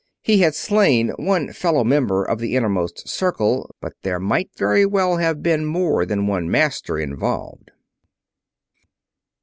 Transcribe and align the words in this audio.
He 0.23 0.39
had 0.39 0.55
slain 0.55 1.09
one 1.19 1.53
fellow 1.53 1.83
member 1.83 2.23
of 2.25 2.39
the 2.39 2.55
Innermost 2.55 3.07
Circle, 3.07 3.69
but 3.79 3.93
there 4.01 4.19
might 4.19 4.49
very 4.57 4.83
well 4.83 5.17
have 5.17 5.43
been 5.43 5.63
more 5.63 6.07
than 6.07 6.25
one 6.25 6.49
Master 6.49 6.97
involved. 6.97 7.69